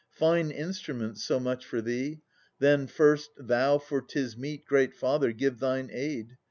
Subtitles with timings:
[0.17, 2.21] Fine instrument, so much for thee!
[2.57, 6.37] Then, first, Thou, for 'tis meet, great Father, give thine aid.